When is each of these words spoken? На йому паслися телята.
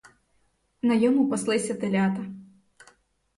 На 0.81 0.93
йому 0.93 1.29
паслися 1.29 1.73
телята. 1.73 2.25